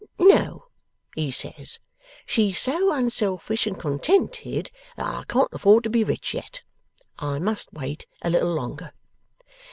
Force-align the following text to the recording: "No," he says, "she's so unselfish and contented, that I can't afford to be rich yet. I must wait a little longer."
"No," 0.17 0.65
he 1.15 1.29
says, 1.31 1.77
"she's 2.25 2.57
so 2.59 2.91
unselfish 2.91 3.67
and 3.67 3.79
contented, 3.79 4.71
that 4.97 5.05
I 5.05 5.23
can't 5.27 5.49
afford 5.53 5.83
to 5.83 5.91
be 5.91 6.03
rich 6.03 6.33
yet. 6.33 6.63
I 7.19 7.37
must 7.37 7.71
wait 7.71 8.07
a 8.23 8.31
little 8.31 8.51
longer." 8.51 8.93